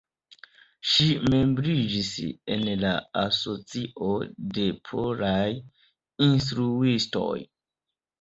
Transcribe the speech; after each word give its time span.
Ŝi 0.91 1.05
membriĝis 1.33 2.07
en 2.55 2.63
la 2.83 2.93
Asocio 3.23 4.07
de 4.55 4.65
Polaj 4.89 5.43
Instruistoj. 6.29 7.35